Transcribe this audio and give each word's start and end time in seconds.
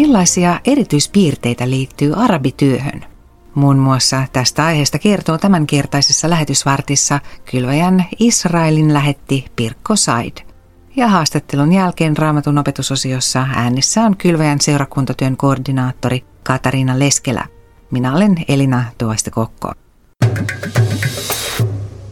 Millaisia 0.00 0.60
erityispiirteitä 0.64 1.70
liittyy 1.70 2.12
arabityöhön? 2.16 3.04
Muun 3.54 3.78
muassa 3.78 4.26
tästä 4.32 4.64
aiheesta 4.64 4.98
kertoo 4.98 5.38
tämänkertaisessa 5.38 6.30
lähetysvartissa 6.30 7.20
kylväjän 7.50 8.04
Israelin 8.18 8.94
lähetti 8.94 9.46
Pirkko 9.56 9.96
Said. 9.96 10.32
Ja 10.96 11.08
haastattelun 11.08 11.72
jälkeen 11.72 12.16
Raamatun 12.16 12.58
opetusosiossa 12.58 13.46
äänessä 13.54 14.02
on 14.02 14.16
kylväjän 14.16 14.60
seurakuntatyön 14.60 15.36
koordinaattori 15.36 16.24
Katariina 16.42 16.98
Leskelä. 16.98 17.46
Minä 17.90 18.14
olen 18.14 18.36
Elina 18.48 18.84
Tuoista 18.98 19.30
Kokko. 19.30 19.72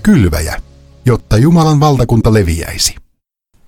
Kylväjä, 0.03 0.57
jotta 1.05 1.39
Jumalan 1.39 1.81
valtakunta 1.81 2.33
leviäisi. 2.33 2.97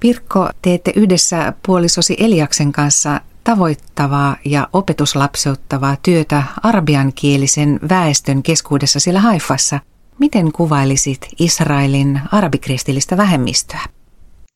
Pirkko, 0.00 0.50
teette 0.62 0.92
yhdessä 0.96 1.52
puolisosi 1.66 2.16
Eliaksen 2.18 2.72
kanssa 2.72 3.20
tavoittavaa 3.44 4.36
ja 4.44 4.68
opetuslapseuttavaa 4.72 5.96
työtä 6.02 6.42
arabiankielisen 6.62 7.80
väestön 7.88 8.42
keskuudessa 8.42 9.00
siellä 9.00 9.20
Haifassa. 9.20 9.80
Miten 10.18 10.52
kuvailisit 10.52 11.28
Israelin 11.38 12.20
arabikristillistä 12.32 13.16
vähemmistöä? 13.16 13.80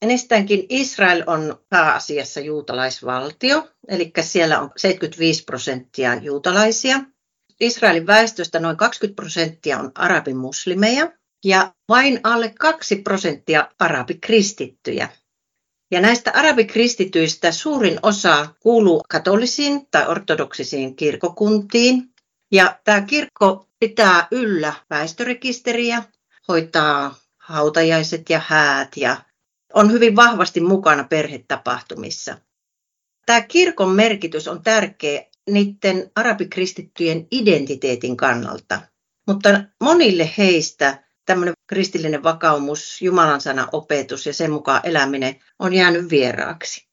Ennestäänkin 0.02 0.66
Israel 0.68 1.24
on 1.26 1.58
pääasiassa 1.68 2.40
juutalaisvaltio, 2.40 3.68
eli 3.88 4.12
siellä 4.20 4.60
on 4.60 4.70
75 4.76 5.44
prosenttia 5.44 6.14
juutalaisia. 6.14 7.00
Israelin 7.60 8.06
väestöstä 8.06 8.60
noin 8.60 8.76
20 8.76 9.16
prosenttia 9.16 9.78
on 9.78 9.92
arabimuslimeja 9.94 11.12
ja 11.44 11.74
vain 11.88 12.20
alle 12.22 12.54
2 12.58 12.96
prosenttia 12.96 13.68
arabikristittyjä. 13.78 15.08
Ja 15.94 16.00
näistä 16.00 16.30
arabikristityistä 16.34 17.52
suurin 17.52 17.98
osa 18.02 18.48
kuuluu 18.60 19.02
katolisiin 19.08 19.86
tai 19.90 20.06
ortodoksisiin 20.08 20.96
kirkokuntiin. 20.96 22.10
Ja 22.52 22.78
tämä 22.84 23.00
kirkko 23.00 23.68
pitää 23.80 24.28
yllä 24.30 24.72
väestörekisteriä, 24.90 26.02
hoitaa 26.48 27.14
hautajaiset 27.38 28.30
ja 28.30 28.40
häät 28.46 28.96
ja 28.96 29.16
on 29.74 29.92
hyvin 29.92 30.16
vahvasti 30.16 30.60
mukana 30.60 31.04
perhetapahtumissa. 31.04 32.38
Tämä 33.26 33.40
kirkon 33.40 33.90
merkitys 33.90 34.48
on 34.48 34.62
tärkeä 34.62 35.24
niiden 35.50 36.10
arabikristittyjen 36.16 37.26
identiteetin 37.30 38.16
kannalta, 38.16 38.80
mutta 39.26 39.48
monille 39.82 40.30
heistä 40.38 41.04
tämmöinen 41.26 41.53
kristillinen 41.66 42.22
vakaumus, 42.22 43.02
Jumalan 43.02 43.40
sana 43.40 43.68
opetus 43.72 44.26
ja 44.26 44.32
sen 44.32 44.50
mukaan 44.50 44.80
eläminen 44.84 45.36
on 45.58 45.74
jäänyt 45.74 46.10
vieraaksi. 46.10 46.88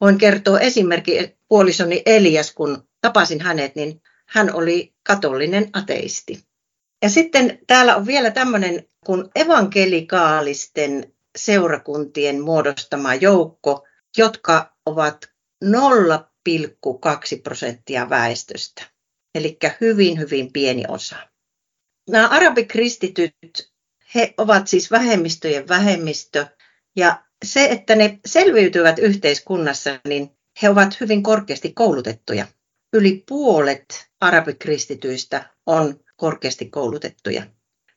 Voin 0.00 0.18
kertoa 0.18 0.60
esimerkki 0.60 1.36
puolisoni 1.48 2.02
Elias, 2.06 2.52
kun 2.52 2.88
tapasin 3.00 3.40
hänet, 3.40 3.74
niin 3.74 4.02
hän 4.26 4.54
oli 4.54 4.94
katolinen 5.02 5.70
ateisti. 5.72 6.44
Ja 7.02 7.10
sitten 7.10 7.58
täällä 7.66 7.96
on 7.96 8.06
vielä 8.06 8.30
tämmöinen 8.30 8.86
kun 9.06 9.30
evankelikaalisten 9.34 11.12
seurakuntien 11.38 12.40
muodostama 12.40 13.14
joukko, 13.14 13.86
jotka 14.16 14.76
ovat 14.86 15.30
0,2 15.64 15.70
prosenttia 17.42 18.10
väestöstä. 18.10 18.82
Eli 19.34 19.58
hyvin, 19.80 20.18
hyvin 20.18 20.52
pieni 20.52 20.84
osa. 20.88 21.16
Nämä 22.10 22.28
arabikristityt, 22.28 23.69
he 24.14 24.34
ovat 24.38 24.66
siis 24.68 24.90
vähemmistöjen 24.90 25.68
vähemmistö. 25.68 26.46
Ja 26.96 27.22
se, 27.44 27.64
että 27.64 27.94
ne 27.94 28.18
selviytyvät 28.26 28.98
yhteiskunnassa, 28.98 29.90
niin 30.08 30.30
he 30.62 30.70
ovat 30.70 31.00
hyvin 31.00 31.22
korkeasti 31.22 31.72
koulutettuja. 31.72 32.46
Yli 32.92 33.24
puolet 33.28 34.08
arabikristityistä 34.20 35.50
on 35.66 36.00
korkeasti 36.16 36.66
koulutettuja, 36.66 37.42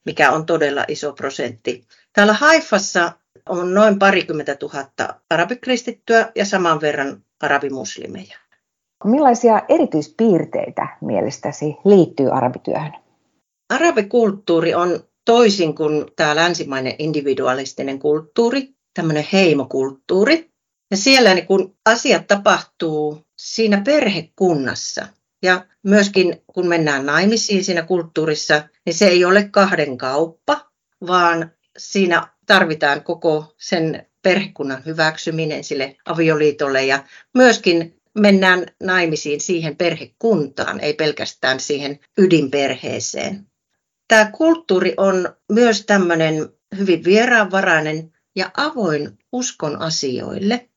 mikä 0.05 0.31
on 0.31 0.45
todella 0.45 0.85
iso 0.87 1.13
prosentti. 1.13 1.87
Täällä 2.13 2.33
Haifassa 2.33 3.11
on 3.49 3.73
noin 3.73 3.99
parikymmentä 3.99 4.55
tuhatta 4.55 5.19
arabikristittyä 5.29 6.31
ja 6.35 6.45
saman 6.45 6.81
verran 6.81 7.23
arabimuslimeja. 7.41 8.37
Millaisia 9.03 9.61
erityispiirteitä 9.69 10.87
mielestäsi 11.01 11.65
liittyy 11.85 12.31
arabityöhön? 12.31 12.93
Arabikulttuuri 13.69 14.73
on 14.73 14.99
toisin 15.25 15.75
kuin 15.75 16.05
tämä 16.15 16.35
länsimainen 16.35 16.95
individualistinen 16.99 17.99
kulttuuri, 17.99 18.69
tämmöinen 18.93 19.27
heimokulttuuri. 19.33 20.51
Ja 20.91 20.97
siellä 20.97 21.33
niin 21.33 21.47
kun 21.47 21.75
asiat 21.85 22.27
tapahtuu 22.27 23.21
siinä 23.37 23.81
perhekunnassa. 23.85 25.07
Ja 25.43 25.65
myöskin 25.83 26.43
kun 26.47 26.67
mennään 26.67 27.05
naimisiin 27.05 27.63
siinä 27.63 27.81
kulttuurissa, 27.81 28.69
niin 28.85 28.93
se 28.93 29.07
ei 29.07 29.25
ole 29.25 29.49
kahden 29.51 29.97
kauppa, 29.97 30.71
vaan 31.07 31.51
siinä 31.77 32.27
tarvitaan 32.45 33.03
koko 33.03 33.53
sen 33.57 34.07
perhekunnan 34.21 34.85
hyväksyminen 34.85 35.63
sille 35.63 35.95
avioliitolle 36.05 36.85
ja 36.85 37.03
myöskin 37.33 38.01
mennään 38.19 38.65
naimisiin 38.83 39.41
siihen 39.41 39.75
perhekuntaan, 39.75 40.79
ei 40.79 40.93
pelkästään 40.93 41.59
siihen 41.59 41.99
ydinperheeseen. 42.17 43.47
Tämä 44.07 44.31
kulttuuri 44.31 44.93
on 44.97 45.35
myös 45.51 45.85
tämmöinen 45.85 46.49
hyvin 46.77 47.03
vieraanvarainen 47.03 48.13
ja 48.35 48.51
avoin 48.57 49.17
uskon 49.31 49.81
asioille. 49.81 50.69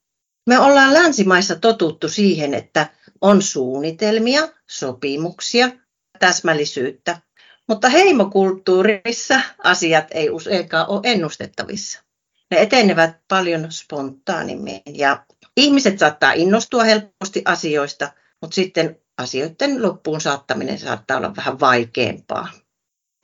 Me 0.47 0.59
ollaan 0.59 0.95
länsimaissa 0.95 1.57
totuttu 1.57 2.09
siihen, 2.09 2.55
että 2.55 2.87
on 3.21 3.43
suunnitelmia, 3.43 4.49
sopimuksia, 4.71 5.71
täsmällisyyttä, 6.19 7.21
mutta 7.69 7.89
heimokulttuurissa 7.89 9.41
asiat 9.65 10.05
ei 10.11 10.31
useinkaan 10.31 10.89
ole 10.89 11.01
ennustettavissa. 11.05 12.03
Ne 12.51 12.61
etenevät 12.61 13.17
paljon 13.29 13.73
spontaanimmin 13.73 14.81
ja 14.95 15.27
ihmiset 15.57 15.99
saattaa 15.99 16.33
innostua 16.33 16.85
helposti 16.85 17.43
asioista, 17.45 18.13
mutta 18.43 18.55
sitten 18.55 19.01
asioiden 19.19 19.83
loppuun 19.83 20.21
saattaminen 20.21 20.79
saattaa 20.79 21.17
olla 21.17 21.37
vähän 21.37 21.61
vaikeampaa. 21.61 22.49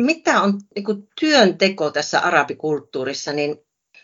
Mitä 0.02 0.40
on 0.42 0.60
niin 0.76 0.84
kuin 0.84 1.08
työnteko 1.20 1.90
tässä 1.90 2.20
arabikulttuurissa, 2.20 3.32
niin 3.32 3.56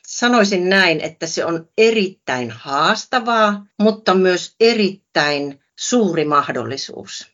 sanoisin 0.07 0.69
näin, 0.69 1.01
että 1.01 1.27
se 1.27 1.45
on 1.45 1.69
erittäin 1.79 2.51
haastavaa, 2.51 3.67
mutta 3.83 4.15
myös 4.15 4.55
erittäin 4.61 5.61
suuri 5.79 6.25
mahdollisuus. 6.25 7.27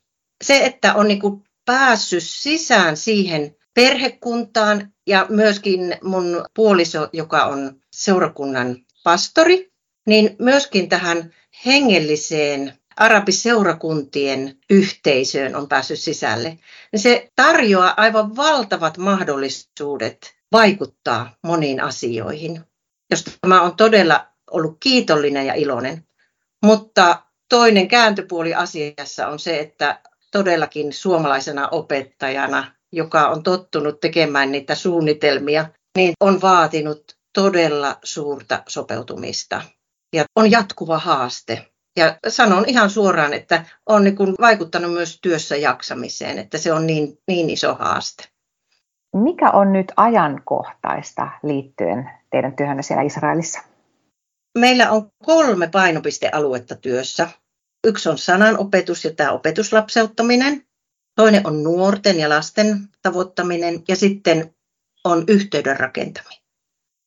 Se, 0.44 0.64
että 0.64 0.94
on 0.94 1.08
niin 1.08 1.20
kuin 1.20 1.42
päässyt 1.64 2.22
sisään 2.22 2.97
siihen 2.97 3.56
perhekuntaan 3.74 4.92
ja 5.06 5.26
myöskin 5.28 5.97
mun 6.03 6.44
puoliso, 6.54 7.08
joka 7.12 7.44
on 7.44 7.80
seurakunnan 7.92 8.76
pastori, 9.04 9.72
niin 10.06 10.36
myöskin 10.38 10.88
tähän 10.88 11.34
hengelliseen 11.66 12.78
arabiseurakuntien 12.97 14.59
yhteisöön 14.71 15.56
on 15.56 15.69
päässyt 15.69 15.99
sisälle. 15.99 16.59
Niin 16.93 17.00
se 17.00 17.32
tarjoaa 17.37 17.94
aivan 17.97 18.37
valtavat 18.37 18.99
mahdollisuudet 18.99 20.34
vaikuttaa 20.53 21.37
moniin 21.43 21.81
asioihin, 21.81 22.60
josta 23.10 23.31
mä 23.47 23.62
olen 23.62 23.77
todella 23.77 24.27
ollut 24.50 24.77
kiitollinen 24.81 25.47
ja 25.47 25.54
iloinen. 25.54 26.06
Mutta 26.65 27.22
toinen 27.49 27.88
kääntöpuoli 27.88 28.54
asiassa 28.54 29.28
on 29.28 29.39
se, 29.39 29.59
että 29.59 30.01
todellakin 30.33 30.92
suomalaisena 30.92 31.68
opettajana, 31.68 32.72
joka 32.92 33.28
on 33.28 33.42
tottunut 33.42 34.01
tekemään 34.01 34.53
niitä 34.53 34.74
suunnitelmia, 34.74 35.66
niin 35.97 36.13
on 36.21 36.41
vaatinut 36.41 37.16
todella 37.33 37.98
suurta 38.04 38.63
sopeutumista. 38.68 39.63
Ja 40.13 40.24
on 40.36 40.51
jatkuva 40.51 40.98
haaste. 40.98 41.73
Ja 41.96 42.18
sanon 42.28 42.64
ihan 42.68 42.91
suoraan, 42.91 43.32
että 43.32 43.64
on 43.86 44.04
niin 44.04 44.16
kuin 44.16 44.34
vaikuttanut 44.41 44.92
myös 44.92 45.18
työssä 45.22 45.56
jaksamiseen, 45.56 46.38
että 46.38 46.58
se 46.58 46.72
on 46.72 46.86
niin, 46.86 47.18
niin 47.28 47.50
iso 47.50 47.74
haaste. 47.74 48.28
Mikä 49.16 49.50
on 49.50 49.72
nyt 49.72 49.92
ajankohtaista 49.96 51.28
liittyen 51.42 52.10
teidän 52.30 52.56
työhönne 52.56 52.82
siellä 52.82 53.02
Israelissa? 53.02 53.60
Meillä 54.58 54.91
on 54.91 55.10
kolme 55.24 55.68
painopistealuetta 55.68 56.74
työssä. 56.74 57.28
Yksi 57.86 58.08
on 58.08 58.18
sananopetus 58.18 59.04
ja 59.04 59.14
tämä 59.14 59.32
opetuslapseuttaminen. 59.32 60.66
Toinen 61.16 61.46
on 61.46 61.62
nuorten 61.62 62.20
ja 62.20 62.28
lasten 62.28 62.88
tavoittaminen 63.02 63.82
ja 63.88 63.96
sitten 63.96 64.54
on 65.04 65.24
yhteyden 65.28 65.80
rakentaminen. 65.80 66.43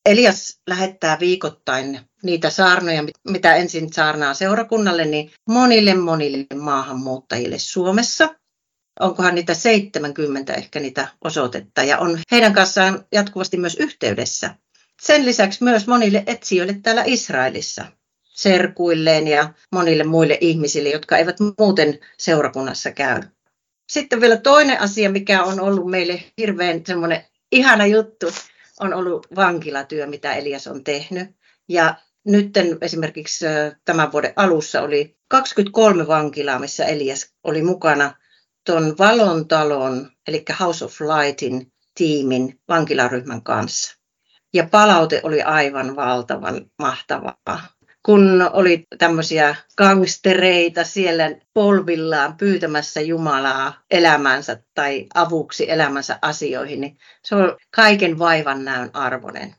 Elias 0.07 0.59
lähettää 0.67 1.19
viikoittain 1.19 1.99
niitä 2.23 2.49
saarnoja, 2.49 3.03
mitä 3.29 3.55
ensin 3.55 3.93
saarnaa 3.93 4.33
seurakunnalle, 4.33 5.05
niin 5.05 5.31
monille 5.49 5.93
monille 5.93 6.45
maahanmuuttajille 6.55 7.59
Suomessa. 7.59 8.35
Onkohan 8.99 9.35
niitä 9.35 9.53
70 9.53 10.53
ehkä 10.53 10.79
niitä 10.79 11.07
osoitetta 11.23 11.83
ja 11.83 11.97
on 11.97 12.19
heidän 12.31 12.53
kanssaan 12.53 13.05
jatkuvasti 13.11 13.57
myös 13.57 13.75
yhteydessä. 13.79 14.55
Sen 15.01 15.25
lisäksi 15.25 15.63
myös 15.63 15.87
monille 15.87 16.23
etsijöille 16.27 16.79
täällä 16.83 17.03
Israelissa. 17.05 17.85
serkuilleen 18.23 19.27
ja 19.27 19.53
monille 19.71 20.03
muille 20.03 20.37
ihmisille, 20.41 20.89
jotka 20.89 21.17
eivät 21.17 21.37
muuten 21.59 21.99
seurakunnassa 22.17 22.91
käy. 22.91 23.21
Sitten 23.89 24.21
vielä 24.21 24.37
toinen 24.37 24.81
asia, 24.81 25.09
mikä 25.09 25.43
on 25.43 25.59
ollut 25.59 25.91
meille 25.91 26.23
hirveän 26.37 26.81
semmoinen 26.85 27.25
ihana 27.51 27.85
juttu, 27.85 28.27
on 28.79 28.93
ollut 28.93 29.27
vankilatyö, 29.35 30.07
mitä 30.07 30.33
Elias 30.33 30.67
on 30.67 30.83
tehnyt. 30.83 31.29
Ja 31.69 31.95
nyt 32.25 32.51
esimerkiksi 32.81 33.45
tämän 33.85 34.11
vuoden 34.11 34.33
alussa 34.35 34.81
oli 34.81 35.17
23 35.27 36.07
vankilaa, 36.07 36.59
missä 36.59 36.85
Elias 36.85 37.33
oli 37.43 37.61
mukana 37.61 38.13
tuon 38.65 38.95
Valon 38.97 39.47
talon, 39.47 40.11
eli 40.27 40.45
House 40.59 40.85
of 40.85 41.01
Lightin 41.01 41.73
tiimin 41.95 42.59
vankilaryhmän 42.69 43.43
kanssa. 43.43 43.97
Ja 44.53 44.67
palaute 44.71 45.21
oli 45.23 45.41
aivan 45.41 45.95
valtavan 45.95 46.71
mahtavaa 46.79 47.76
kun 48.07 48.49
oli 48.53 48.87
tämmöisiä 48.97 49.55
gangstereita 49.77 50.83
siellä 50.83 51.35
polvillaan 51.53 52.37
pyytämässä 52.37 53.01
Jumalaa 53.01 53.83
elämänsä 53.91 54.63
tai 54.73 55.05
avuksi 55.13 55.71
elämänsä 55.71 56.19
asioihin, 56.21 56.81
niin 56.81 56.97
se 57.23 57.35
on 57.35 57.57
kaiken 57.75 58.19
vaivan 58.19 58.65
näön 58.65 58.89
arvoinen. 58.93 59.55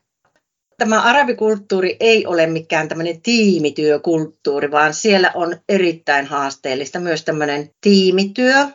Tämä 0.77 1.01
arabikulttuuri 1.01 1.97
ei 1.99 2.25
ole 2.25 2.47
mikään 2.47 2.87
tämmöinen 2.87 3.21
tiimityökulttuuri, 3.21 4.71
vaan 4.71 4.93
siellä 4.93 5.31
on 5.33 5.57
erittäin 5.69 6.25
haasteellista 6.25 6.99
myös 6.99 7.23
tämmöinen 7.23 7.69
tiimityö 7.81 8.67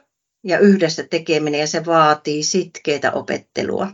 ja 0.44 0.58
yhdessä 0.58 1.04
tekeminen 1.10 1.60
ja 1.60 1.66
se 1.66 1.86
vaatii 1.86 2.42
sitkeitä 2.42 3.12
opettelua. 3.12 3.88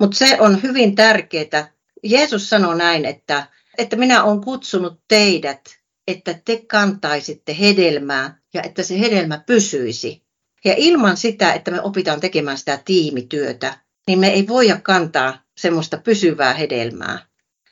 Mutta 0.00 0.16
se 0.16 0.36
on 0.40 0.62
hyvin 0.62 0.94
tärkeää. 0.94 1.72
Jeesus 2.02 2.50
sanoi 2.50 2.76
näin, 2.78 3.04
että 3.04 3.46
että 3.78 3.96
minä 3.96 4.24
olen 4.24 4.40
kutsunut 4.40 5.00
teidät, 5.08 5.60
että 6.06 6.34
te 6.44 6.62
kantaisitte 6.66 7.56
hedelmää 7.60 8.38
ja 8.54 8.62
että 8.62 8.82
se 8.82 9.00
hedelmä 9.00 9.42
pysyisi. 9.46 10.22
Ja 10.64 10.74
ilman 10.76 11.16
sitä, 11.16 11.52
että 11.52 11.70
me 11.70 11.80
opitaan 11.80 12.20
tekemään 12.20 12.58
sitä 12.58 12.78
tiimityötä, 12.84 13.78
niin 14.06 14.18
me 14.18 14.28
ei 14.28 14.48
voida 14.48 14.80
kantaa 14.82 15.42
semmoista 15.56 15.98
pysyvää 15.98 16.54
hedelmää. 16.54 17.26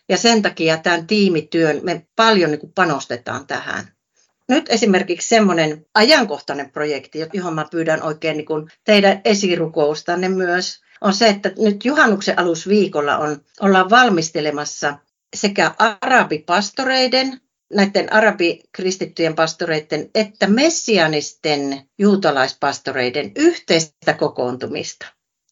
Ja 0.08 0.16
sen 0.16 0.42
takia 0.42 0.76
tämän 0.76 1.06
tiimityön 1.06 1.80
me 1.82 2.06
paljon 2.16 2.50
niin 2.50 2.72
panostetaan 2.74 3.46
tähän. 3.46 3.94
Nyt 4.48 4.66
esimerkiksi 4.68 5.28
semmoinen 5.28 5.86
ajankohtainen 5.94 6.70
projekti, 6.70 7.18
johon 7.32 7.54
mä 7.54 7.66
pyydän 7.70 8.02
oikein 8.02 8.36
niin 8.36 8.46
kuin 8.46 8.70
teidän 8.84 9.20
esirukoustanne 9.24 10.28
myös, 10.28 10.80
on 11.00 11.14
se, 11.14 11.28
että 11.28 11.52
nyt 11.58 11.84
juhannuksen 11.84 12.38
alusviikolla 12.38 13.18
on, 13.18 13.40
ollaan 13.60 13.90
valmistelemassa 13.90 14.98
sekä 15.34 15.74
arabipastoreiden, 15.78 17.40
näiden 17.72 18.12
arabikristittyjen 18.12 19.34
pastoreiden, 19.34 20.10
että 20.14 20.46
messianisten 20.46 21.82
juutalaispastoreiden 21.98 23.32
yhteistä 23.36 24.12
kokoontumista. 24.12 25.06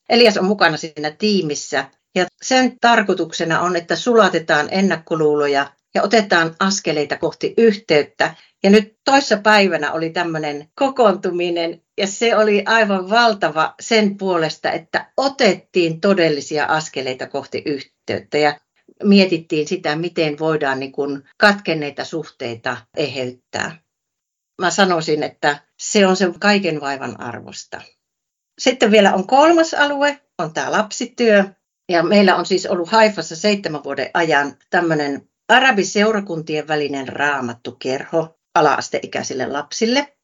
Elias 0.08 0.37
on 0.37 0.44
mukana 0.44 0.76
siinä 0.76 1.11
tiimissä 1.11 1.84
ja 2.14 2.26
sen 2.43 2.76
tarkoituksena 2.81 3.61
on, 3.61 3.76
että 3.76 3.96
sulatetaan 3.96 4.69
ennakkoluuloja 4.70 5.70
ja 5.94 6.02
otetaan 6.02 6.55
askeleita 6.61 7.17
kohti 7.17 7.55
yhteyttä. 7.56 8.35
Ja 8.62 8.70
nyt 8.70 8.96
toissa 9.05 9.37
päivänä 9.37 9.93
oli 9.93 10.11
tämmöinen 10.11 10.69
kokoontuminen 10.75 11.82
ja 11.99 12.06
se 12.06 12.37
oli 12.37 12.62
aivan 12.67 13.11
valtava 13.11 13.75
sen 13.81 14.17
puolesta, 14.17 14.70
että 14.73 15.12
otettiin 15.17 16.00
todellisia 16.00 16.64
askeleita 16.64 17.26
kohti 17.26 17.62
yhteyttä. 17.67 18.38
Ja 18.38 18.61
mietittiin 19.05 19.69
sitä, 19.69 19.96
miten 19.96 20.38
voidaan 20.38 20.81
niin 20.81 20.93
kuin 20.93 21.25
katkenneita 21.38 22.05
suhteita 22.05 22.76
eheyttää. 22.96 23.79
Mä 24.61 24.70
sanoisin, 24.70 25.23
että 25.23 25.61
se 25.79 26.06
on 26.06 26.17
sen 26.17 26.40
kaiken 26.40 26.81
vaivan 26.81 27.20
arvosta. 27.20 27.81
Sitten 28.58 28.90
vielä 28.90 29.14
on 29.14 29.26
kolmas 29.26 29.75
alue, 29.75 30.20
on 30.38 30.52
tämä 30.52 30.73
lapsityö. 30.73 31.44
Ja 31.88 32.02
meillä 32.02 32.37
on 32.37 32.46
siis 32.46 32.67
ollut 32.67 32.88
Haifassa 32.88 33.37
seitsemän 33.37 33.84
vuoden 33.84 34.11
ajan 34.14 34.56
tämmöinen 34.70 35.28
arabiseurakuntien 35.49 36.69
välinen 36.69 37.08
raamattukerho 37.08 38.38
ala-asteikäisille 38.55 39.46
lapsille. 39.46 40.17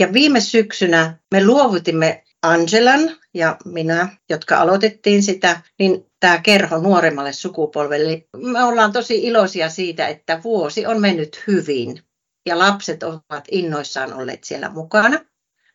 Ja 0.00 0.12
viime 0.12 0.40
syksynä 0.40 1.18
me 1.30 1.46
luovutimme 1.46 2.24
Angelan 2.42 3.16
ja 3.34 3.56
minä, 3.64 4.08
jotka 4.30 4.58
aloitettiin 4.58 5.22
sitä, 5.22 5.60
niin 5.78 6.06
tämä 6.20 6.38
kerho 6.38 6.78
nuoremmalle 6.78 7.32
sukupolvelle. 7.32 8.24
Me 8.36 8.64
ollaan 8.64 8.92
tosi 8.92 9.24
iloisia 9.24 9.70
siitä, 9.70 10.08
että 10.08 10.40
vuosi 10.44 10.86
on 10.86 11.00
mennyt 11.00 11.44
hyvin 11.46 12.02
ja 12.46 12.58
lapset 12.58 13.02
ovat 13.02 13.44
innoissaan 13.50 14.12
olleet 14.12 14.44
siellä 14.44 14.68
mukana. 14.68 15.18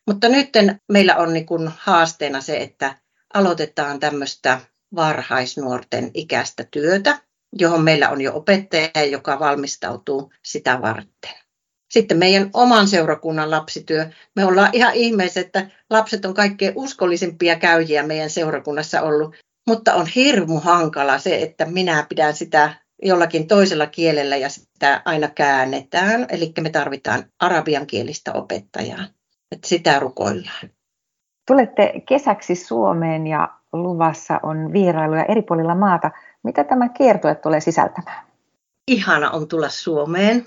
Mutta 0.07 0.29
nyt 0.29 0.49
meillä 0.91 1.15
on 1.15 1.33
niin 1.33 1.45
kuin 1.45 1.71
haasteena 1.77 2.41
se, 2.41 2.57
että 2.57 2.97
aloitetaan 3.33 3.99
tämmöistä 3.99 4.59
varhaisnuorten 4.95 6.11
ikäistä 6.13 6.63
työtä, 6.71 7.21
johon 7.59 7.83
meillä 7.83 8.09
on 8.09 8.21
jo 8.21 8.35
opettaja, 8.35 9.05
joka 9.11 9.39
valmistautuu 9.39 10.33
sitä 10.43 10.81
varten. 10.81 11.42
Sitten 11.93 12.17
meidän 12.17 12.49
oman 12.53 12.87
seurakunnan 12.87 13.51
lapsityö. 13.51 14.09
Me 14.35 14.45
ollaan 14.45 14.69
ihan 14.73 14.93
ihmeessä, 14.93 15.39
että 15.39 15.67
lapset 15.89 16.25
on 16.25 16.33
kaikkein 16.33 16.73
uskollisimpia 16.75 17.55
käyjiä 17.55 18.03
meidän 18.03 18.29
seurakunnassa 18.29 19.01
ollut. 19.01 19.35
Mutta 19.67 19.93
on 19.93 20.07
hirmu 20.15 20.59
hankala 20.59 21.17
se, 21.17 21.41
että 21.41 21.65
minä 21.65 22.05
pidän 22.09 22.35
sitä 22.35 22.73
jollakin 23.03 23.47
toisella 23.47 23.87
kielellä 23.87 24.37
ja 24.37 24.49
sitä 24.49 25.01
aina 25.05 25.27
käännetään. 25.27 26.25
Eli 26.29 26.53
me 26.61 26.69
tarvitaan 26.69 27.23
arabian 27.39 27.87
kielistä 27.87 28.33
opettajaa. 28.33 29.05
Että 29.51 29.67
sitä 29.67 29.99
rukoillaan. 29.99 30.69
Tulette 31.47 31.93
kesäksi 32.07 32.55
Suomeen 32.55 33.27
ja 33.27 33.49
luvassa 33.73 34.39
on 34.43 34.73
vierailuja 34.73 35.25
eri 35.25 35.41
puolilla 35.41 35.75
maata. 35.75 36.11
Mitä 36.43 36.63
tämä 36.63 36.89
kiertue 36.89 37.35
tulee 37.35 37.59
sisältämään? 37.59 38.25
Ihana 38.87 39.31
on 39.31 39.47
tulla 39.47 39.69
Suomeen 39.69 40.45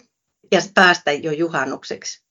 ja 0.52 0.60
päästä 0.74 1.12
jo 1.12 1.32
juhannukseksi. 1.32 2.26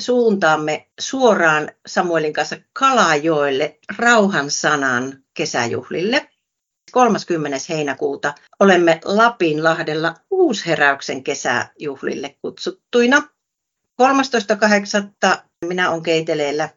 Suuntaamme 0.00 0.88
suoraan 1.00 1.70
Samuelin 1.86 2.32
kanssa 2.32 2.56
Kalajoelle 2.72 3.78
rauhan 3.98 4.50
sanan 4.50 5.24
kesäjuhlille. 5.34 6.28
30. 6.92 7.58
heinäkuuta 7.68 8.34
olemme 8.60 9.00
Lapinlahdella 9.04 10.14
uusheräyksen 10.30 11.24
kesäjuhlille 11.24 12.36
kutsuttuina. 12.42 13.22
13.8. 14.02 15.38
minä 15.66 15.90
olen 15.90 16.02
keiteleellä. 16.02 16.68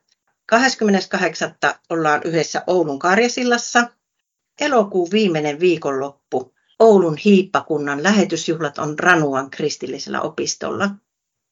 28. 0.46 1.56
ollaan 1.90 2.22
yhdessä 2.26 2.64
Oulun 2.68 3.00
Karjasillassa. 3.00 3.88
Elokuun 4.60 5.12
viimeinen 5.12 5.60
viikonloppu 5.60 6.54
Oulun 6.82 7.18
hiippakunnan 7.18 8.04
lähetysjuhlat 8.04 8.78
on 8.78 9.00
Ranuan 9.00 9.50
kristillisellä 9.50 10.22
opistolla, 10.22 10.90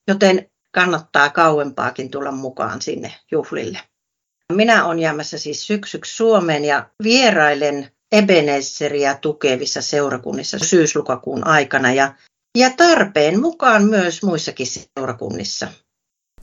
joten 0.08 0.50
kannattaa 0.72 1.30
kauempaakin 1.30 2.12
tulla 2.12 2.32
mukaan 2.32 2.82
sinne 2.82 3.14
juhlille. 3.32 3.80
Minä 4.54 4.86
olen 4.86 5.00
jäämässä 5.00 5.38
siis 5.38 5.68
syksyksi 5.68 6.16
Suomeen 6.16 6.66
ja 6.66 6.90
vierailen 7.04 7.92
Ebenezeriä 8.12 9.16
tukevissa 9.22 9.82
seurakunnissa 9.82 10.60
syyslukakuun 10.60 11.48
aikana 11.48 11.94
ja, 11.94 12.14
ja 12.58 12.70
tarpeen 12.78 13.42
mukaan 13.42 13.84
myös 13.84 14.24
muissakin 14.24 14.68
seurakunnissa. 14.68 15.68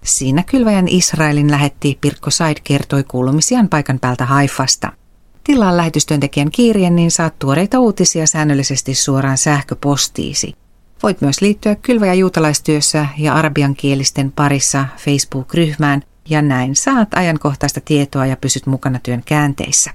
Siinä 0.05 0.43
kylväjän 0.43 0.88
Israelin 0.88 1.50
lähetti 1.50 1.99
Pirkko 2.00 2.31
Said 2.31 2.57
kertoi 2.64 3.05
kuulumisiaan 3.05 3.69
paikan 3.69 3.99
päältä 4.00 4.25
Haifasta– 4.25 4.93
Tilaa 5.47 5.76
lähetystyöntekijän 5.76 6.50
kirjeen, 6.50 6.97
niin 6.97 7.11
saat 7.11 7.38
tuoreita 7.38 7.79
uutisia 7.79 8.26
säännöllisesti 8.26 8.95
suoraan 8.95 9.38
sähköpostiisi. 9.38 10.55
Voit 11.03 11.21
myös 11.21 11.41
liittyä 11.41 11.75
kylvä- 11.75 12.07
ja 12.07 12.15
juutalaistyössä 12.15 13.07
ja 13.19 13.35
arabiankielisten 13.35 14.33
parissa 14.33 14.87
Facebook-ryhmään 14.97 16.03
ja 16.29 16.43
näin 16.43 16.76
saat 16.76 17.09
ajankohtaista 17.15 17.81
tietoa 17.81 18.26
ja 18.26 18.37
pysyt 18.37 18.67
mukana 18.67 18.99
työn 19.03 19.23
käänteissä. 19.25 19.91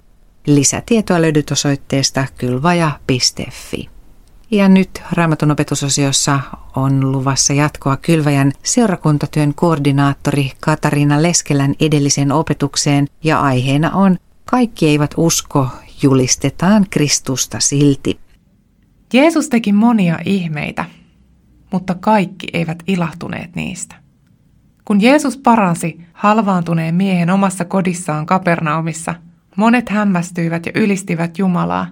Lisätietoa 0.48 1.22
löydät 1.22 1.52
osoitteesta 1.52 2.26
kylvaja.fi. 2.38 3.90
Ja 4.52 4.70
nyt 4.70 5.02
Raamatun 5.12 5.52
opetusosiossa 5.52 6.40
on 6.76 7.12
luvassa 7.12 7.54
jatkoa 7.54 7.98
Kylväjän 7.98 8.52
seurakuntatyön 8.64 9.54
koordinaattori 9.54 10.52
Katariina 10.60 11.22
Leskelän 11.22 11.76
edelliseen 11.80 12.32
opetukseen 12.32 13.08
ja 13.24 13.42
aiheena 13.42 13.92
on 13.92 14.18
kaikki 14.46 14.88
eivät 14.88 15.14
usko, 15.18 15.68
julistetaan 16.04 16.86
Kristusta 16.90 17.60
silti. 17.60 18.20
Jeesus 19.14 19.50
teki 19.50 19.74
monia 19.74 20.20
ihmeitä, 20.26 20.86
mutta 21.72 21.96
kaikki 21.96 22.48
eivät 22.54 22.84
ilahtuneet 22.88 23.56
niistä. 23.56 23.96
Kun 24.86 25.02
Jeesus 25.02 25.38
paransi 25.38 26.02
halvaantuneen 26.14 26.96
miehen 26.96 27.30
omassa 27.30 27.66
kodissaan 27.66 28.26
Kapernaumissa, 28.26 29.16
monet 29.56 29.90
hämmästyivät 29.90 30.66
ja 30.66 30.72
ylistivät 30.76 31.38
Jumalaa. 31.38 31.88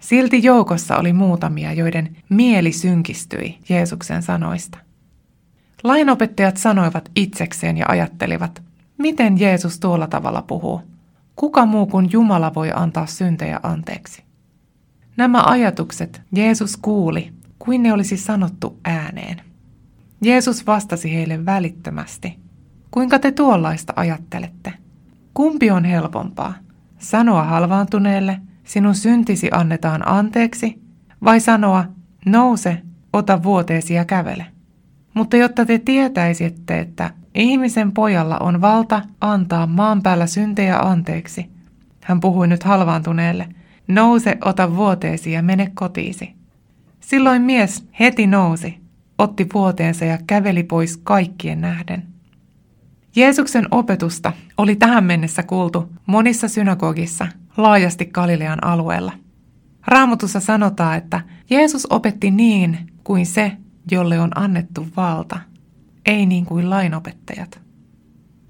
Silti 0.00 0.42
joukossa 0.42 0.96
oli 0.96 1.12
muutamia, 1.12 1.72
joiden 1.72 2.16
mieli 2.28 2.72
synkistyi 2.72 3.58
Jeesuksen 3.68 4.22
sanoista. 4.22 4.78
Lainopettajat 5.84 6.56
sanoivat 6.56 7.10
itsekseen 7.16 7.76
ja 7.76 7.86
ajattelivat, 7.88 8.62
miten 8.98 9.40
Jeesus 9.40 9.80
tuolla 9.80 10.06
tavalla 10.06 10.42
puhuu. 10.42 10.82
Kuka 11.38 11.66
muu 11.66 11.86
kuin 11.86 12.08
Jumala 12.12 12.54
voi 12.54 12.70
antaa 12.74 13.06
syntejä 13.06 13.60
anteeksi? 13.62 14.24
Nämä 15.16 15.42
ajatukset 15.46 16.22
Jeesus 16.32 16.76
kuuli, 16.76 17.32
kuin 17.58 17.82
ne 17.82 17.92
olisi 17.92 18.16
sanottu 18.16 18.78
ääneen. 18.84 19.40
Jeesus 20.20 20.66
vastasi 20.66 21.14
heille 21.14 21.46
välittömästi. 21.46 22.38
Kuinka 22.90 23.18
te 23.18 23.32
tuollaista 23.32 23.92
ajattelette? 23.96 24.72
Kumpi 25.34 25.70
on 25.70 25.84
helpompaa? 25.84 26.54
Sanoa 26.98 27.44
halvaantuneelle, 27.44 28.40
sinun 28.64 28.94
syntisi 28.94 29.48
annetaan 29.52 30.08
anteeksi, 30.08 30.82
vai 31.24 31.40
sanoa, 31.40 31.84
nouse, 32.26 32.82
ota 33.12 33.42
vuoteesi 33.42 33.94
ja 33.94 34.04
kävele? 34.04 34.46
Mutta 35.14 35.36
jotta 35.36 35.66
te 35.66 35.78
tietäisitte, 35.78 36.78
että 36.78 37.10
ihmisen 37.34 37.92
pojalla 37.92 38.38
on 38.38 38.60
valta 38.60 39.02
antaa 39.20 39.66
maan 39.66 40.02
päällä 40.02 40.26
syntejä 40.26 40.78
anteeksi, 40.78 41.46
hän 42.04 42.20
puhui 42.20 42.48
nyt 42.48 42.62
halvaantuneelle, 42.62 43.48
nouse, 43.88 44.38
ota 44.44 44.76
vuoteesi 44.76 45.32
ja 45.32 45.42
mene 45.42 45.70
kotiisi. 45.74 46.34
Silloin 47.00 47.42
mies 47.42 47.88
heti 48.00 48.26
nousi, 48.26 48.78
otti 49.18 49.46
vuoteensa 49.54 50.04
ja 50.04 50.18
käveli 50.26 50.62
pois 50.62 50.96
kaikkien 50.96 51.60
nähden. 51.60 52.02
Jeesuksen 53.16 53.66
opetusta 53.70 54.32
oli 54.58 54.76
tähän 54.76 55.04
mennessä 55.04 55.42
kuultu 55.42 55.92
monissa 56.06 56.48
synagogissa 56.48 57.26
laajasti 57.56 58.06
Galilean 58.06 58.64
alueella. 58.64 59.12
Raamatussa 59.86 60.40
sanotaan, 60.40 60.96
että 60.96 61.20
Jeesus 61.50 61.86
opetti 61.90 62.30
niin 62.30 62.78
kuin 63.04 63.26
se, 63.26 63.52
jolle 63.90 64.20
on 64.20 64.30
annettu 64.34 64.86
valta, 64.96 65.40
ei 66.08 66.26
niin 66.26 66.46
kuin 66.46 66.70
lainopettajat. 66.70 67.60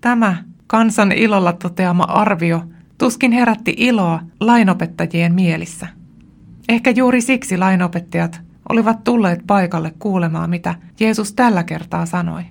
Tämä 0.01 0.37
kansan 0.67 1.13
ilolla 1.13 1.53
toteama 1.53 2.05
arvio 2.05 2.65
tuskin 2.99 3.33
herätti 3.33 3.75
iloa 3.77 4.23
lainopettajien 4.41 5.35
mielissä. 5.35 5.87
Ehkä 6.69 6.91
juuri 6.91 7.21
siksi 7.21 7.57
lainopettajat 7.57 8.41
olivat 8.69 9.05
tulleet 9.05 9.41
paikalle 9.47 9.95
kuulemaan, 9.99 10.51
mitä 10.51 10.75
Jeesus 11.01 11.33
tällä 11.33 11.65
kertaa 11.65 12.07
sanoi. 12.07 12.43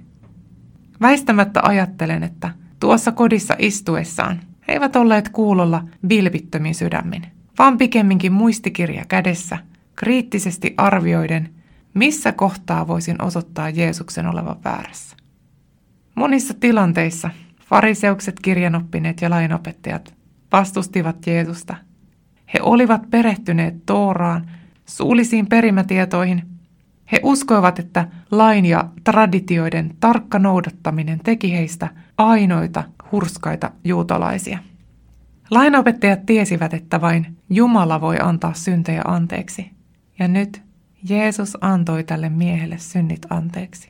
Väistämättä 1.01 1.59
ajattelen, 1.63 2.23
että 2.23 2.51
tuossa 2.79 3.11
kodissa 3.11 3.55
istuessaan 3.59 4.39
he 4.67 4.73
eivät 4.73 4.95
olleet 4.95 5.29
kuulolla 5.29 5.83
vilpittömin 6.09 6.75
sydämin, 6.75 7.21
vaan 7.59 7.77
pikemminkin 7.77 8.33
muistikirja 8.33 9.05
kädessä, 9.07 9.57
kriittisesti 9.95 10.73
arvioiden, 10.77 11.49
missä 11.97 12.31
kohtaa 12.31 12.87
voisin 12.87 13.21
osoittaa 13.21 13.69
Jeesuksen 13.69 14.27
olevan 14.27 14.57
väärässä. 14.63 15.17
Monissa 16.15 16.53
tilanteissa 16.53 17.29
fariseukset, 17.69 18.39
kirjanoppineet 18.39 19.21
ja 19.21 19.29
lainopettajat 19.29 20.13
vastustivat 20.51 21.27
Jeesusta. 21.27 21.75
He 22.53 22.59
olivat 22.61 23.09
perehtyneet 23.09 23.85
Tooraan, 23.85 24.51
suullisiin 24.85 25.47
perimätietoihin. 25.47 26.43
He 27.11 27.19
uskoivat, 27.23 27.79
että 27.79 28.07
lain 28.31 28.65
ja 28.65 28.89
traditioiden 29.03 29.95
tarkka 29.99 30.39
noudattaminen 30.39 31.19
teki 31.19 31.53
heistä 31.53 31.89
ainoita 32.17 32.83
hurskaita 33.11 33.71
juutalaisia. 33.83 34.59
Lainopettajat 35.51 36.25
tiesivät, 36.25 36.73
että 36.73 37.01
vain 37.01 37.37
Jumala 37.49 38.01
voi 38.01 38.17
antaa 38.21 38.53
syntejä 38.53 39.01
anteeksi. 39.05 39.71
Ja 40.19 40.27
nyt 40.27 40.66
Jeesus 41.09 41.57
antoi 41.61 42.03
tälle 42.03 42.29
miehelle 42.29 42.77
synnit 42.77 43.25
anteeksi. 43.29 43.89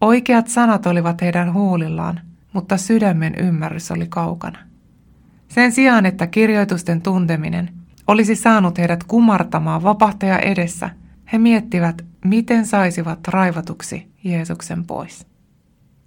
Oikeat 0.00 0.48
sanat 0.48 0.86
olivat 0.86 1.20
heidän 1.20 1.52
huulillaan, 1.52 2.20
mutta 2.52 2.76
sydämen 2.76 3.34
ymmärrys 3.34 3.90
oli 3.90 4.06
kaukana. 4.08 4.58
Sen 5.48 5.72
sijaan, 5.72 6.06
että 6.06 6.26
kirjoitusten 6.26 7.02
tunteminen 7.02 7.70
olisi 8.06 8.36
saanut 8.36 8.78
heidät 8.78 9.04
kumartamaan 9.04 9.82
vapahtaja 9.82 10.38
edessä, 10.38 10.90
he 11.32 11.38
miettivät, 11.38 12.04
miten 12.24 12.66
saisivat 12.66 13.28
raivatuksi 13.28 14.12
Jeesuksen 14.24 14.86
pois. 14.86 15.26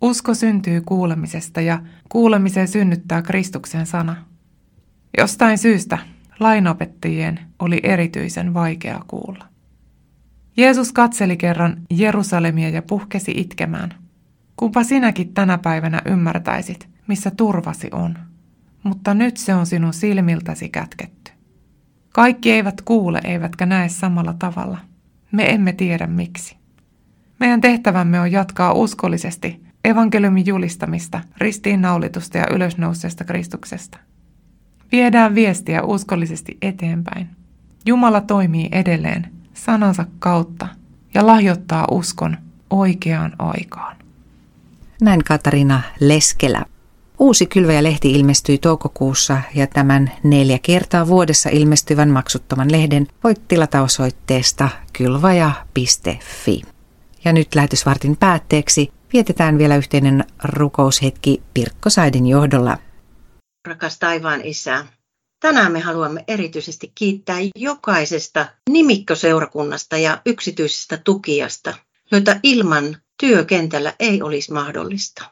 Usko 0.02 0.34
syntyy 0.34 0.82
kuulemisesta 0.82 1.62
ja 1.62 1.80
kuulemiseen 2.10 2.68
synnyttää 2.68 3.22
Kristuksen 3.22 3.86
sana. 3.86 4.16
Jostain 5.18 5.58
syystä 5.58 5.98
lainopettajien 6.40 7.40
oli 7.60 7.80
erityisen 7.84 8.54
vaikea 8.54 9.02
kuulla. 9.08 9.55
Jeesus 10.58 10.92
katseli 10.92 11.38
kerran 11.38 11.78
Jerusalemia 11.90 12.70
ja 12.70 12.82
puhkesi 12.82 13.32
itkemään. 13.32 13.90
Kumpa 14.56 14.84
sinäkin 14.84 15.34
tänä 15.34 15.58
päivänä 15.58 16.02
ymmärtäisit, 16.06 16.90
missä 17.08 17.32
turvasi 17.32 17.90
on. 17.92 18.18
Mutta 18.84 19.14
nyt 19.14 19.38
se 19.38 19.56
on 19.56 19.66
sinun 19.66 19.94
silmiltäsi 19.94 20.70
kätketty. 20.70 21.32
Kaikki 22.14 22.52
eivät 22.52 22.82
kuule 22.82 23.22
eivätkä 23.24 23.66
näe 23.66 23.90
samalla 23.90 24.34
tavalla. 24.40 24.78
Me 25.32 25.50
emme 25.50 25.74
tiedä 25.74 26.08
miksi. 26.08 26.58
Meidän 27.40 27.62
tehtävämme 27.62 28.20
on 28.20 28.32
jatkaa 28.32 28.74
uskollisesti 28.74 29.62
evankeliumin 29.84 30.46
julistamista, 30.46 31.22
ristiinnaulitusta 31.38 32.38
ja 32.38 32.46
ylösnouseesta 32.52 33.24
Kristuksesta. 33.24 33.98
Viedään 34.92 35.36
viestiä 35.36 35.84
uskollisesti 35.84 36.58
eteenpäin. 36.62 37.30
Jumala 37.86 38.22
toimii 38.22 38.70
edelleen 38.72 39.35
sanansa 39.66 40.06
kautta 40.20 40.68
ja 41.14 41.28
lahjoittaa 41.28 41.88
uskon 41.92 42.38
oikeaan 42.70 43.34
aikaan. 43.40 43.96
Näin 45.02 45.24
Katarina 45.24 45.82
Leskelä. 46.00 46.66
Uusi 47.20 47.46
Kylväjä-lehti 47.46 48.12
ilmestyi 48.12 48.58
toukokuussa 48.58 49.42
ja 49.56 49.68
tämän 49.68 50.12
neljä 50.24 50.60
kertaa 50.62 51.08
vuodessa 51.08 51.50
ilmestyvän 51.50 52.10
maksuttoman 52.10 52.72
lehden 52.72 53.08
voit 53.24 53.48
tilata 53.48 53.82
osoitteesta 53.82 54.70
kylvaja.fi. 54.94 56.62
Ja 57.26 57.34
nyt 57.34 57.56
lähetysvartin 57.56 58.18
päätteeksi 58.18 58.92
vietetään 59.14 59.58
vielä 59.58 59.76
yhteinen 59.76 60.24
rukoushetki 60.44 61.42
Pirkko 61.54 61.90
Saidin 61.90 62.28
johdolla. 62.28 62.78
Rakas 63.68 64.00
taivaan 64.00 64.42
isä, 64.44 64.86
tänään 65.46 65.72
me 65.72 65.80
haluamme 65.80 66.24
erityisesti 66.28 66.92
kiittää 66.96 67.38
jokaisesta 67.56 68.46
nimikkoseurakunnasta 68.70 69.98
ja 69.98 70.22
yksityisestä 70.26 70.98
tukijasta, 70.98 71.74
joita 72.12 72.40
ilman 72.44 72.98
työkentällä 73.20 73.94
ei 74.00 74.22
olisi 74.22 74.54
mahdollista. 74.54 75.32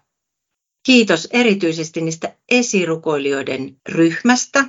Kiitos 0.86 1.28
erityisesti 1.32 2.02
niistä 2.02 2.36
esirukoilijoiden 2.50 3.78
ryhmästä, 3.90 4.66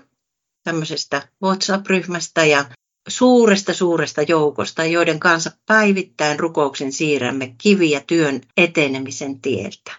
tämmöisestä 0.62 1.28
WhatsApp-ryhmästä 1.42 2.44
ja 2.44 2.64
suuresta 3.08 3.74
suuresta 3.74 4.22
joukosta, 4.22 4.84
joiden 4.84 5.20
kanssa 5.20 5.50
päivittäin 5.66 6.40
rukouksen 6.40 6.92
siirrämme 6.92 7.54
kiviä 7.62 8.02
työn 8.06 8.40
etenemisen 8.56 9.40
tieltä. 9.40 9.92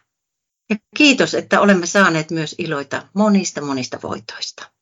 Ja 0.69 0.75
kiitos, 0.97 1.33
että 1.33 1.61
olemme 1.61 1.85
saaneet 1.85 2.31
myös 2.31 2.55
iloita 2.57 3.07
monista 3.13 3.61
monista 3.61 3.99
voitoista. 4.03 4.74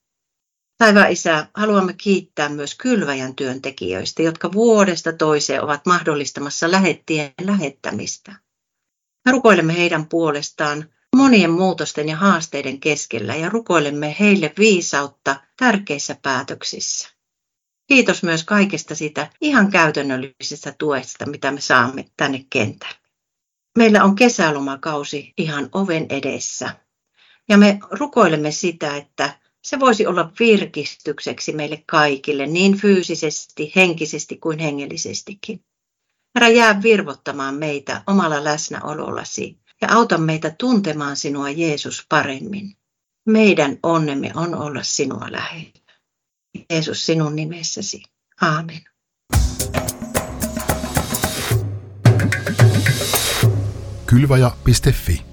Taivaan 0.84 1.12
Isä, 1.12 1.48
haluamme 1.54 1.94
kiittää 1.94 2.50
myös 2.50 2.76
kylväjän 2.76 3.36
työntekijöistä, 3.36 4.22
jotka 4.22 4.52
vuodesta 4.52 5.14
toiseen 5.14 5.64
ovat 5.64 5.86
mahdollistamassa 5.86 6.72
lähettien 6.72 7.32
lähettämistä. 7.42 8.36
Me 9.26 9.32
rukoilemme 9.32 9.78
heidän 9.78 10.06
puolestaan 10.06 10.90
monien 11.16 11.52
muutosten 11.52 12.10
ja 12.10 12.16
haasteiden 12.16 12.80
keskellä 12.80 13.36
ja 13.36 13.50
rukoilemme 13.50 14.16
heille 14.20 14.54
viisautta 14.60 15.36
tärkeissä 15.58 16.16
päätöksissä. 16.22 17.10
Kiitos 17.88 18.24
myös 18.24 18.44
kaikesta 18.44 18.96
sitä 18.96 19.30
ihan 19.42 19.72
käytännöllisestä 19.72 20.74
tuesta, 20.78 21.26
mitä 21.26 21.52
me 21.52 21.62
saamme 21.62 22.06
tänne 22.18 22.46
kentälle. 22.50 22.96
Meillä 23.78 24.04
on 24.04 24.16
kesälomakausi 24.16 25.34
ihan 25.38 25.70
oven 25.72 26.06
edessä 26.10 26.76
ja 27.50 27.58
me 27.58 27.80
rukoilemme 27.92 28.52
sitä, 28.52 28.96
että 28.96 29.43
se 29.64 29.80
voisi 29.80 30.08
olla 30.08 30.32
virkistykseksi 30.40 31.54
meille 31.54 31.84
kaikille 31.86 32.48
niin 32.48 32.78
fyysisesti, 32.78 33.72
henkisesti 33.76 34.38
kuin 34.38 34.60
hengellisestikin. 34.60 35.64
Herra, 36.36 36.50
jää 36.50 36.84
virvottamaan 36.84 37.56
meitä 37.56 38.04
omalla 38.08 38.44
läsnäolollasi 38.44 39.58
ja 39.82 39.88
auta 39.92 40.18
meitä 40.18 40.56
tuntemaan 40.58 41.16
sinua 41.16 41.50
Jeesus 41.50 42.06
paremmin. 42.10 42.76
Meidän 43.26 43.78
onnemme 43.84 44.32
on 44.36 44.56
olla 44.56 44.84
sinua 44.84 45.32
lähellä. 45.32 45.72
Jeesus 46.70 47.06
sinun 47.06 47.36
nimessäsi. 47.36 48.04
Aamen. 48.42 48.82
Kylvaja.fi 54.06 55.33